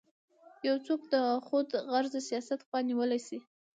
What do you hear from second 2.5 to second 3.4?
خوا نیولی شي.